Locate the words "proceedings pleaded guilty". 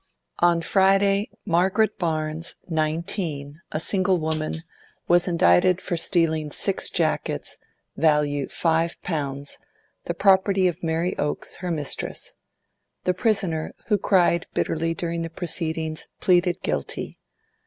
15.29-17.19